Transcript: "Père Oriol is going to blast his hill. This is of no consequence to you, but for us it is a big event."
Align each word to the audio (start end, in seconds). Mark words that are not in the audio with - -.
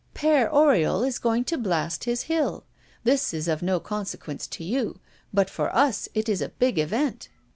"Père 0.15 0.51
Oriol 0.51 1.07
is 1.07 1.19
going 1.19 1.43
to 1.43 1.59
blast 1.59 2.05
his 2.05 2.23
hill. 2.23 2.63
This 3.03 3.35
is 3.35 3.47
of 3.47 3.61
no 3.61 3.79
consequence 3.79 4.47
to 4.47 4.63
you, 4.63 4.99
but 5.31 5.47
for 5.47 5.69
us 5.75 6.09
it 6.15 6.27
is 6.27 6.41
a 6.41 6.49
big 6.49 6.79
event." 6.79 7.29